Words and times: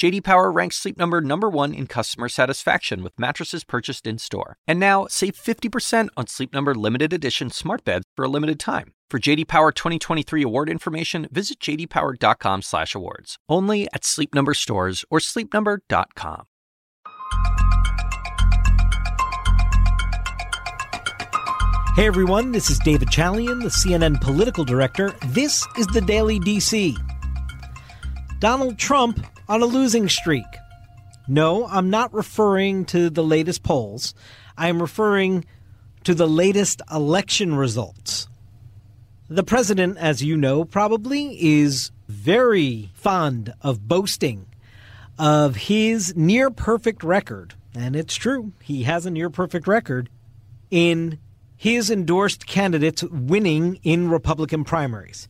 JD 0.00 0.24
Power 0.24 0.50
ranks 0.50 0.76
Sleep 0.76 0.96
Number 0.96 1.20
number 1.20 1.50
1 1.50 1.74
in 1.74 1.86
customer 1.86 2.30
satisfaction 2.30 3.02
with 3.02 3.18
mattresses 3.18 3.64
purchased 3.64 4.06
in-store. 4.06 4.56
And 4.66 4.80
now, 4.80 5.06
save 5.10 5.34
50% 5.34 6.08
on 6.16 6.26
Sleep 6.26 6.54
Number 6.54 6.74
limited 6.74 7.12
edition 7.12 7.50
smart 7.50 7.84
beds 7.84 8.06
for 8.16 8.24
a 8.24 8.28
limited 8.28 8.58
time. 8.58 8.94
For 9.10 9.18
JD 9.18 9.46
Power 9.46 9.72
2023 9.72 10.42
award 10.42 10.70
information, 10.70 11.28
visit 11.30 11.60
jdpower.com/awards. 11.60 13.36
Only 13.46 13.88
at 13.92 14.06
Sleep 14.06 14.34
Number 14.34 14.54
stores 14.54 15.04
or 15.10 15.18
sleepnumber.com. 15.18 16.44
Hey 21.96 22.06
everyone, 22.06 22.52
this 22.52 22.70
is 22.70 22.78
David 22.78 23.08
Chalian, 23.08 23.60
the 23.62 23.68
CNN 23.68 24.18
political 24.22 24.64
director. 24.64 25.10
This 25.26 25.66
is 25.76 25.86
the 25.88 26.00
Daily 26.00 26.40
DC. 26.40 26.96
Donald 28.38 28.78
Trump 28.78 29.26
on 29.50 29.62
a 29.62 29.66
losing 29.66 30.08
streak. 30.08 30.46
No, 31.26 31.66
I'm 31.66 31.90
not 31.90 32.14
referring 32.14 32.84
to 32.86 33.10
the 33.10 33.24
latest 33.24 33.64
polls. 33.64 34.14
I 34.56 34.68
am 34.68 34.80
referring 34.80 35.44
to 36.04 36.14
the 36.14 36.28
latest 36.28 36.80
election 36.88 37.56
results. 37.56 38.28
The 39.28 39.42
president, 39.42 39.98
as 39.98 40.22
you 40.22 40.36
know, 40.36 40.64
probably 40.64 41.36
is 41.40 41.90
very 42.06 42.90
fond 42.94 43.52
of 43.60 43.88
boasting 43.88 44.46
of 45.18 45.56
his 45.56 46.14
near 46.14 46.50
perfect 46.50 47.02
record. 47.02 47.54
And 47.74 47.96
it's 47.96 48.14
true, 48.14 48.52
he 48.62 48.84
has 48.84 49.04
a 49.04 49.10
near 49.10 49.30
perfect 49.30 49.66
record 49.66 50.10
in 50.70 51.18
his 51.56 51.90
endorsed 51.90 52.46
candidates 52.46 53.02
winning 53.02 53.80
in 53.82 54.10
Republican 54.10 54.62
primaries. 54.62 55.26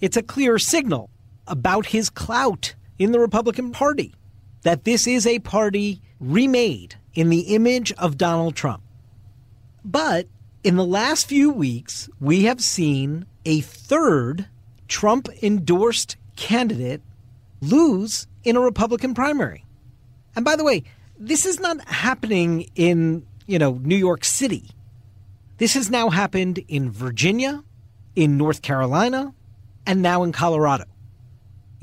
It's 0.00 0.16
a 0.16 0.22
clear 0.22 0.60
signal 0.60 1.10
about 1.48 1.86
his 1.86 2.08
clout 2.08 2.76
in 2.98 3.12
the 3.12 3.20
Republican 3.20 3.72
Party 3.72 4.14
that 4.62 4.84
this 4.84 5.06
is 5.06 5.26
a 5.26 5.38
party 5.40 6.00
remade 6.20 6.96
in 7.14 7.28
the 7.28 7.40
image 7.54 7.92
of 7.92 8.18
Donald 8.18 8.56
Trump. 8.56 8.82
But 9.84 10.26
in 10.62 10.76
the 10.76 10.84
last 10.84 11.26
few 11.26 11.50
weeks, 11.50 12.08
we 12.18 12.44
have 12.44 12.62
seen 12.62 13.26
a 13.44 13.60
third 13.60 14.48
Trump 14.88 15.28
endorsed 15.42 16.16
candidate 16.36 17.02
lose 17.60 18.26
in 18.42 18.56
a 18.56 18.60
Republican 18.60 19.14
primary. 19.14 19.64
And 20.34 20.44
by 20.44 20.56
the 20.56 20.64
way, 20.64 20.84
this 21.18 21.46
is 21.46 21.60
not 21.60 21.86
happening 21.86 22.70
in, 22.74 23.26
you 23.46 23.58
know, 23.58 23.78
New 23.82 23.96
York 23.96 24.24
City. 24.24 24.70
This 25.58 25.74
has 25.74 25.90
now 25.90 26.10
happened 26.10 26.60
in 26.66 26.90
Virginia, 26.90 27.62
in 28.16 28.36
North 28.36 28.62
Carolina, 28.62 29.32
and 29.86 30.02
now 30.02 30.22
in 30.22 30.32
Colorado. 30.32 30.84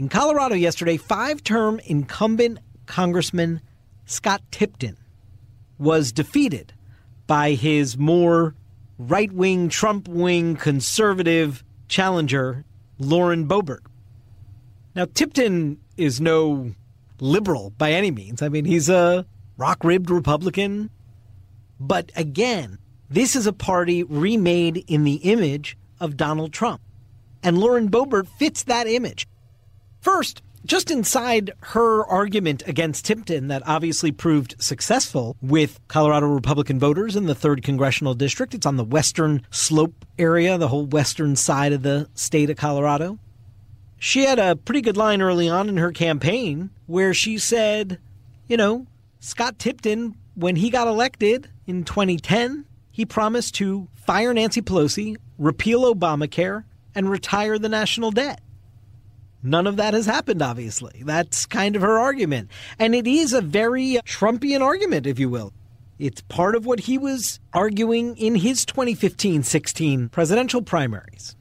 In 0.01 0.09
Colorado 0.09 0.55
yesterday, 0.55 0.97
five 0.97 1.43
term 1.43 1.79
incumbent 1.85 2.57
Congressman 2.87 3.61
Scott 4.05 4.41
Tipton 4.49 4.97
was 5.77 6.11
defeated 6.11 6.73
by 7.27 7.51
his 7.51 7.99
more 7.99 8.55
right 8.97 9.31
wing, 9.31 9.69
Trump 9.69 10.07
wing, 10.07 10.55
conservative 10.55 11.63
challenger, 11.87 12.65
Lauren 12.97 13.47
Boebert. 13.47 13.81
Now, 14.95 15.05
Tipton 15.05 15.77
is 15.97 16.19
no 16.19 16.71
liberal 17.19 17.69
by 17.77 17.91
any 17.91 18.09
means. 18.09 18.41
I 18.41 18.49
mean, 18.49 18.65
he's 18.65 18.89
a 18.89 19.27
rock 19.55 19.83
ribbed 19.83 20.09
Republican. 20.09 20.89
But 21.79 22.11
again, 22.15 22.79
this 23.07 23.35
is 23.35 23.45
a 23.45 23.53
party 23.53 24.01
remade 24.01 24.83
in 24.87 25.03
the 25.03 25.17
image 25.17 25.77
of 25.99 26.17
Donald 26.17 26.53
Trump. 26.53 26.81
And 27.43 27.59
Lauren 27.59 27.87
Boebert 27.87 28.27
fits 28.27 28.63
that 28.63 28.87
image. 28.87 29.27
First, 30.01 30.41
just 30.65 30.89
inside 30.89 31.51
her 31.61 32.03
argument 32.05 32.63
against 32.65 33.05
Tipton, 33.05 33.47
that 33.47 33.63
obviously 33.67 34.11
proved 34.11 34.55
successful 34.59 35.35
with 35.41 35.79
Colorado 35.87 36.27
Republican 36.27 36.79
voters 36.79 37.15
in 37.15 37.25
the 37.25 37.35
3rd 37.35 37.63
Congressional 37.63 38.15
District. 38.15 38.53
It's 38.53 38.65
on 38.65 38.77
the 38.77 38.83
western 38.83 39.45
slope 39.51 40.05
area, 40.17 40.57
the 40.57 40.67
whole 40.67 40.85
western 40.87 41.35
side 41.35 41.71
of 41.71 41.83
the 41.83 42.09
state 42.15 42.49
of 42.49 42.57
Colorado. 42.57 43.19
She 43.99 44.23
had 44.23 44.39
a 44.39 44.55
pretty 44.55 44.81
good 44.81 44.97
line 44.97 45.21
early 45.21 45.47
on 45.47 45.69
in 45.69 45.77
her 45.77 45.91
campaign 45.91 46.71
where 46.87 47.13
she 47.13 47.37
said, 47.37 47.99
you 48.47 48.57
know, 48.57 48.87
Scott 49.19 49.59
Tipton, 49.59 50.15
when 50.33 50.55
he 50.55 50.71
got 50.71 50.87
elected 50.87 51.47
in 51.67 51.83
2010, 51.83 52.65
he 52.91 53.05
promised 53.05 53.53
to 53.55 53.87
fire 53.93 54.33
Nancy 54.33 54.61
Pelosi, 54.61 55.15
repeal 55.37 55.93
Obamacare, 55.93 56.63
and 56.95 57.09
retire 57.09 57.59
the 57.59 57.69
national 57.69 58.09
debt. 58.09 58.41
None 59.43 59.67
of 59.67 59.77
that 59.77 59.93
has 59.93 60.05
happened, 60.05 60.41
obviously. 60.41 61.01
That's 61.03 61.45
kind 61.45 61.75
of 61.75 61.81
her 61.81 61.99
argument. 61.99 62.51
And 62.77 62.93
it 62.93 63.07
is 63.07 63.33
a 63.33 63.41
very 63.41 63.99
Trumpian 64.05 64.61
argument, 64.61 65.07
if 65.07 65.17
you 65.17 65.29
will. 65.29 65.53
It's 65.97 66.21
part 66.21 66.55
of 66.55 66.65
what 66.65 66.81
he 66.81 66.97
was 66.97 67.39
arguing 67.53 68.17
in 68.17 68.35
his 68.35 68.65
2015 68.65 69.43
16 69.43 70.09
presidential 70.09 70.61
primaries. 70.61 71.35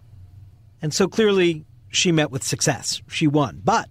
And 0.82 0.92
so 0.92 1.08
clearly, 1.08 1.64
she 1.90 2.12
met 2.12 2.30
with 2.30 2.42
success. 2.42 3.02
She 3.08 3.26
won. 3.26 3.60
But 3.64 3.88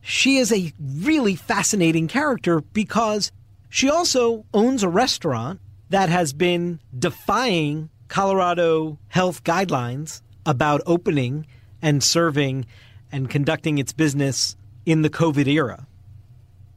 she 0.00 0.38
is 0.38 0.52
a 0.52 0.72
really 0.80 1.34
fascinating 1.34 2.08
character 2.08 2.60
because 2.60 3.32
she 3.68 3.88
also 3.88 4.44
owns 4.52 4.82
a 4.82 4.88
restaurant 4.88 5.60
that 5.90 6.08
has 6.08 6.32
been 6.32 6.80
defying 6.96 7.90
Colorado 8.08 8.98
health 9.08 9.44
guidelines 9.44 10.22
about 10.46 10.80
opening 10.86 11.46
and 11.82 12.02
serving 12.02 12.66
and 13.14 13.30
conducting 13.30 13.78
its 13.78 13.92
business 13.92 14.56
in 14.84 15.02
the 15.02 15.08
COVID 15.08 15.46
era. 15.46 15.86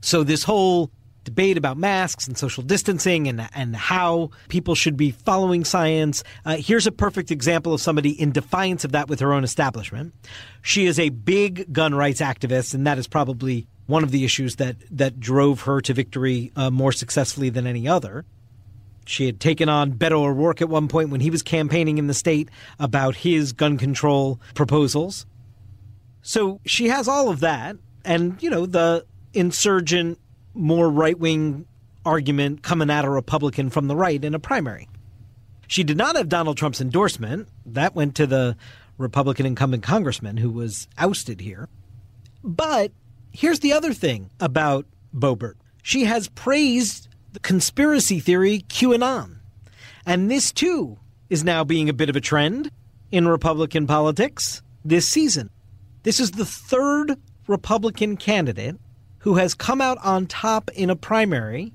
So, 0.01 0.23
this 0.23 0.43
whole 0.43 0.91
debate 1.23 1.57
about 1.57 1.77
masks 1.77 2.25
and 2.25 2.37
social 2.37 2.63
distancing 2.63 3.27
and, 3.27 3.49
and 3.53 3.75
how 3.75 4.29
people 4.47 4.75
should 4.75 4.95
be 4.95 5.11
following 5.11 5.65
science. 5.65 6.23
Uh, 6.45 6.55
here's 6.55 6.87
a 6.87 6.91
perfect 6.91 7.31
example 7.31 7.73
of 7.73 7.81
somebody 7.81 8.11
in 8.11 8.31
defiance 8.31 8.85
of 8.85 8.93
that 8.93 9.09
with 9.09 9.19
her 9.19 9.33
own 9.33 9.43
establishment. 9.43 10.13
She 10.61 10.85
is 10.85 10.97
a 10.97 11.09
big 11.09 11.73
gun 11.73 11.93
rights 11.93 12.21
activist, 12.21 12.73
and 12.73 12.87
that 12.87 12.97
is 12.97 13.07
probably 13.07 13.67
one 13.87 14.03
of 14.03 14.11
the 14.11 14.23
issues 14.23 14.55
that, 14.55 14.77
that 14.91 15.19
drove 15.19 15.61
her 15.61 15.81
to 15.81 15.93
victory 15.93 16.51
uh, 16.55 16.69
more 16.69 16.93
successfully 16.93 17.49
than 17.49 17.67
any 17.67 17.89
other. 17.89 18.23
She 19.05 19.25
had 19.25 19.39
taken 19.41 19.67
on 19.67 19.93
Beto 19.93 20.23
O'Rourke 20.23 20.61
at 20.61 20.69
one 20.69 20.87
point 20.87 21.09
when 21.09 21.21
he 21.21 21.29
was 21.29 21.41
campaigning 21.41 21.97
in 21.97 22.07
the 22.07 22.13
state 22.13 22.49
about 22.79 23.15
his 23.15 23.51
gun 23.53 23.77
control 23.77 24.39
proposals. 24.53 25.25
So 26.21 26.59
she 26.65 26.87
has 26.87 27.07
all 27.07 27.29
of 27.29 27.39
that. 27.41 27.77
And, 28.03 28.41
you 28.41 28.49
know, 28.49 28.65
the 28.65 29.05
insurgent, 29.33 30.19
more 30.53 30.89
right 30.89 31.17
wing 31.17 31.65
argument 32.05 32.63
coming 32.63 32.89
at 32.89 33.05
a 33.05 33.09
Republican 33.09 33.69
from 33.69 33.87
the 33.87 33.95
right 33.95 34.23
in 34.23 34.33
a 34.33 34.39
primary. 34.39 34.87
She 35.67 35.83
did 35.83 35.97
not 35.97 36.15
have 36.15 36.29
Donald 36.29 36.57
Trump's 36.57 36.79
endorsement. 36.79 37.49
That 37.65 37.95
went 37.95 38.15
to 38.15 38.25
the 38.25 38.55
Republican 38.97 39.45
incumbent 39.45 39.83
congressman 39.83 40.37
who 40.37 40.49
was 40.49 40.87
ousted 40.97 41.41
here. 41.41 41.67
But 42.43 42.91
here's 43.31 43.59
the 43.59 43.73
other 43.73 43.93
thing 43.93 44.29
about 44.39 44.85
Boebert 45.13 45.55
she 45.83 46.05
has 46.05 46.27
praised 46.29 47.07
the 47.33 47.39
conspiracy 47.39 48.19
theory 48.19 48.65
QAnon. 48.69 49.37
And 50.05 50.31
this, 50.31 50.51
too, 50.51 50.97
is 51.29 51.43
now 51.43 51.63
being 51.63 51.89
a 51.89 51.93
bit 51.93 52.09
of 52.09 52.15
a 52.15 52.21
trend 52.21 52.71
in 53.11 53.27
Republican 53.27 53.87
politics 53.87 54.61
this 54.83 55.07
season. 55.07 55.49
This 56.07 56.21
is 56.21 56.31
the 56.31 56.45
third 56.45 57.17
Republican 57.47 58.15
candidate 58.15 58.77
who 59.17 59.35
has 59.35 59.53
come 59.53 59.81
out 59.81 59.97
on 60.01 60.25
top 60.25 60.71
in 60.73 60.89
a 60.89 60.95
primary 60.95 61.73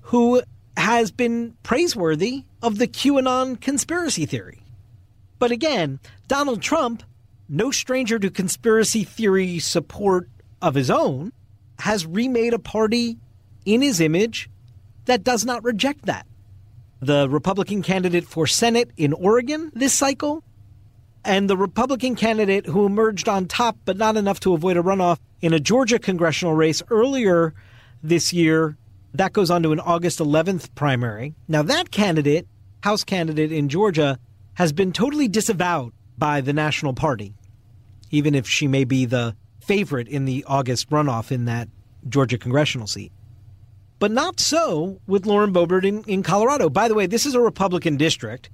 who 0.00 0.42
has 0.76 1.12
been 1.12 1.54
praiseworthy 1.62 2.46
of 2.62 2.78
the 2.78 2.88
QAnon 2.88 3.60
conspiracy 3.60 4.26
theory. 4.26 4.64
But 5.38 5.52
again, 5.52 6.00
Donald 6.26 6.62
Trump, 6.62 7.04
no 7.48 7.70
stranger 7.70 8.18
to 8.18 8.28
conspiracy 8.28 9.04
theory 9.04 9.60
support 9.60 10.28
of 10.60 10.74
his 10.74 10.90
own, 10.90 11.32
has 11.78 12.04
remade 12.04 12.54
a 12.54 12.58
party 12.58 13.18
in 13.64 13.82
his 13.82 14.00
image 14.00 14.50
that 15.04 15.22
does 15.22 15.44
not 15.44 15.62
reject 15.62 16.06
that. 16.06 16.26
The 16.98 17.28
Republican 17.28 17.82
candidate 17.82 18.24
for 18.24 18.48
Senate 18.48 18.90
in 18.96 19.12
Oregon 19.12 19.70
this 19.76 19.94
cycle 19.94 20.42
and 21.24 21.50
the 21.50 21.56
Republican 21.56 22.14
candidate 22.14 22.66
who 22.66 22.86
emerged 22.86 23.28
on 23.28 23.46
top, 23.46 23.76
but 23.84 23.96
not 23.96 24.16
enough 24.16 24.40
to 24.40 24.54
avoid 24.54 24.76
a 24.76 24.82
runoff 24.82 25.18
in 25.40 25.52
a 25.52 25.60
Georgia 25.60 25.98
congressional 25.98 26.54
race 26.54 26.82
earlier 26.90 27.54
this 28.02 28.32
year. 28.32 28.76
That 29.14 29.32
goes 29.32 29.50
on 29.50 29.62
to 29.64 29.72
an 29.72 29.80
August 29.80 30.18
11th 30.18 30.74
primary. 30.74 31.34
Now, 31.48 31.62
that 31.62 31.90
candidate, 31.90 32.46
House 32.82 33.04
candidate 33.04 33.52
in 33.52 33.68
Georgia, 33.68 34.18
has 34.54 34.72
been 34.72 34.92
totally 34.92 35.28
disavowed 35.28 35.92
by 36.16 36.40
the 36.40 36.52
National 36.52 36.94
Party, 36.94 37.34
even 38.10 38.34
if 38.34 38.46
she 38.46 38.66
may 38.66 38.84
be 38.84 39.04
the 39.04 39.36
favorite 39.60 40.08
in 40.08 40.24
the 40.24 40.44
August 40.46 40.90
runoff 40.90 41.30
in 41.30 41.44
that 41.46 41.68
Georgia 42.08 42.38
congressional 42.38 42.86
seat. 42.86 43.12
But 43.98 44.10
not 44.10 44.40
so 44.40 44.98
with 45.06 45.26
Lauren 45.26 45.52
Boebert 45.52 45.84
in, 45.84 46.02
in 46.04 46.22
Colorado. 46.22 46.70
By 46.70 46.88
the 46.88 46.94
way, 46.94 47.06
this 47.06 47.26
is 47.26 47.34
a 47.34 47.40
Republican 47.40 47.98
district. 47.98 48.48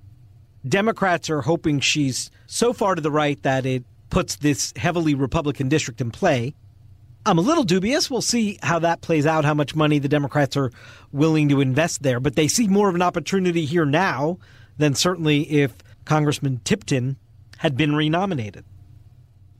Democrats 0.68 1.30
are 1.30 1.42
hoping 1.42 1.80
she's 1.80 2.30
so 2.46 2.72
far 2.72 2.94
to 2.94 3.00
the 3.00 3.10
right 3.10 3.40
that 3.42 3.66
it 3.66 3.84
puts 4.10 4.36
this 4.36 4.72
heavily 4.76 5.14
Republican 5.14 5.68
district 5.68 6.00
in 6.00 6.10
play. 6.10 6.54
I'm 7.24 7.38
a 7.38 7.42
little 7.42 7.64
dubious. 7.64 8.10
We'll 8.10 8.22
see 8.22 8.58
how 8.62 8.78
that 8.80 9.00
plays 9.00 9.26
out, 9.26 9.44
how 9.44 9.54
much 9.54 9.74
money 9.74 9.98
the 9.98 10.08
Democrats 10.08 10.56
are 10.56 10.70
willing 11.10 11.48
to 11.48 11.60
invest 11.60 12.02
there. 12.02 12.20
But 12.20 12.36
they 12.36 12.46
see 12.46 12.68
more 12.68 12.88
of 12.88 12.94
an 12.94 13.02
opportunity 13.02 13.64
here 13.64 13.84
now 13.84 14.38
than 14.78 14.94
certainly 14.94 15.42
if 15.50 15.72
Congressman 16.04 16.60
Tipton 16.64 17.16
had 17.58 17.76
been 17.76 17.94
renominated. 17.94 18.64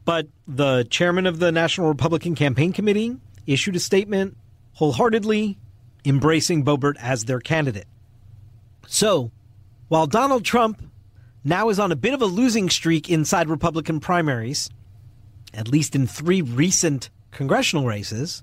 But 0.05 0.29
the 0.47 0.87
chairman 0.88 1.26
of 1.26 1.41
the 1.41 1.50
National 1.50 1.88
Republican 1.88 2.37
Campaign 2.37 2.73
Committee 2.73 3.17
issued 3.47 3.75
a 3.75 3.81
statement 3.81 4.37
wholeheartedly 4.75 5.59
embracing 6.05 6.64
Boebert 6.64 6.97
as 7.00 7.25
their 7.25 7.41
candidate. 7.41 7.88
So, 8.87 9.32
while 9.88 10.06
Donald 10.06 10.44
Trump 10.44 10.81
now 11.47 11.69
is 11.69 11.79
on 11.79 11.93
a 11.93 11.97
bit 11.97 12.13
of 12.13 12.21
a 12.21 12.27
losing 12.27 12.69
streak 12.69 13.09
inside 13.09 13.49
Republican 13.49 14.01
primaries, 14.01 14.69
at 15.55 15.69
least 15.69 15.95
in 15.95 16.07
three 16.07 16.43
recent 16.43 17.09
congressional 17.31 17.87
races. 17.87 18.43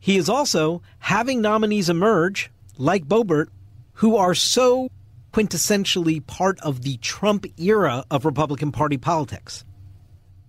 He 0.00 0.16
is 0.16 0.28
also 0.28 0.82
having 0.98 1.40
nominees 1.40 1.88
emerge, 1.88 2.50
like 2.76 3.06
Boebert, 3.06 3.46
who 3.94 4.16
are 4.16 4.34
so 4.34 4.88
quintessentially 5.32 6.26
part 6.26 6.58
of 6.60 6.82
the 6.82 6.96
Trump 6.96 7.46
era 7.58 8.04
of 8.10 8.24
Republican 8.24 8.72
Party 8.72 8.96
politics. 8.96 9.64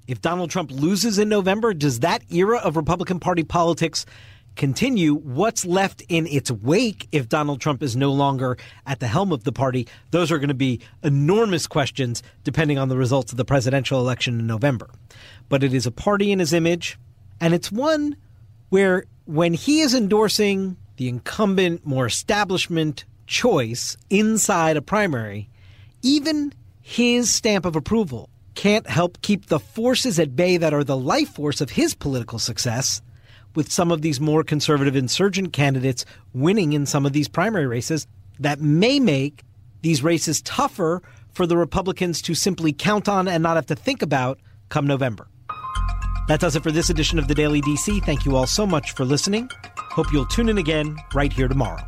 If 0.07 0.21
Donald 0.21 0.49
Trump 0.49 0.71
loses 0.71 1.19
in 1.19 1.29
November, 1.29 1.73
does 1.73 1.99
that 1.99 2.23
era 2.31 2.57
of 2.57 2.75
Republican 2.75 3.19
Party 3.19 3.43
politics 3.43 4.05
continue, 4.55 5.15
what's 5.15 5.65
left 5.65 6.01
in 6.09 6.27
its 6.27 6.51
wake 6.51 7.07
if 7.11 7.29
Donald 7.29 7.61
Trump 7.61 7.83
is 7.83 7.95
no 7.95 8.11
longer 8.11 8.57
at 8.85 8.99
the 8.99 9.07
helm 9.07 9.31
of 9.31 9.43
the 9.43 9.51
party? 9.51 9.87
Those 10.11 10.31
are 10.31 10.39
going 10.39 10.49
to 10.49 10.53
be 10.53 10.81
enormous 11.03 11.67
questions 11.67 12.23
depending 12.43 12.77
on 12.77 12.89
the 12.89 12.97
results 12.97 13.31
of 13.31 13.37
the 13.37 13.45
presidential 13.45 13.99
election 13.99 14.39
in 14.39 14.47
November. 14.47 14.89
But 15.49 15.63
it 15.63 15.73
is 15.73 15.85
a 15.85 15.91
party 15.91 16.31
in 16.31 16.39
his 16.39 16.53
image, 16.53 16.97
and 17.39 17.53
it's 17.53 17.71
one 17.71 18.15
where 18.69 19.05
when 19.25 19.53
he 19.53 19.81
is 19.81 19.93
endorsing 19.93 20.77
the 20.97 21.09
incumbent, 21.09 21.85
more 21.85 22.05
establishment 22.05 23.05
choice 23.27 23.97
inside 24.09 24.77
a 24.77 24.81
primary, 24.81 25.49
even 26.01 26.53
his 26.81 27.33
stamp 27.33 27.65
of 27.65 27.75
approval 27.75 28.29
can't 28.53 28.87
help 28.87 29.21
keep 29.21 29.47
the 29.47 29.59
forces 29.59 30.17
at 30.19 30.35
bay 30.35 30.57
that 30.57 30.73
are 30.73 30.83
the 30.83 30.97
life 30.97 31.29
force 31.29 31.59
of 31.59 31.71
his 31.71 31.93
political 31.93 32.39
success 32.39 33.01
with 33.55 33.71
some 33.71 33.91
of 33.91 34.01
these 34.01 34.19
more 34.19 34.43
conservative 34.43 34.95
insurgent 34.95 35.53
candidates 35.53 36.05
winning 36.33 36.73
in 36.73 36.85
some 36.85 37.05
of 37.05 37.13
these 37.13 37.27
primary 37.27 37.67
races 37.67 38.07
that 38.39 38.59
may 38.59 38.99
make 38.99 39.43
these 39.81 40.03
races 40.03 40.41
tougher 40.41 41.01
for 41.31 41.45
the 41.45 41.57
Republicans 41.57 42.21
to 42.23 42.33
simply 42.33 42.73
count 42.73 43.07
on 43.07 43.27
and 43.27 43.43
not 43.43 43.55
have 43.55 43.65
to 43.67 43.75
think 43.75 44.01
about 44.01 44.39
come 44.69 44.87
November. 44.87 45.27
That 46.27 46.39
does 46.39 46.55
it 46.55 46.63
for 46.63 46.71
this 46.71 46.89
edition 46.89 47.19
of 47.19 47.27
the 47.27 47.35
Daily 47.35 47.61
DC. 47.61 48.03
Thank 48.03 48.25
you 48.25 48.35
all 48.35 48.47
so 48.47 48.65
much 48.65 48.93
for 48.93 49.05
listening. 49.05 49.49
Hope 49.77 50.11
you'll 50.11 50.25
tune 50.25 50.49
in 50.49 50.57
again 50.57 50.97
right 51.13 51.31
here 51.31 51.47
tomorrow. 51.47 51.87